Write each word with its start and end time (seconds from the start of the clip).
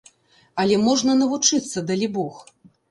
Але 0.63 0.79
можна 0.87 1.19
навучыцца, 1.21 1.87
далібог. 1.93 2.45